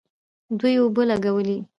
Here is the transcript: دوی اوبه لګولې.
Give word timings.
دوی 0.59 0.75
اوبه 0.79 1.03
لګولې. 1.09 1.57